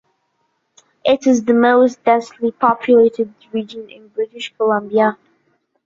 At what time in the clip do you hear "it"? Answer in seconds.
1.05-1.27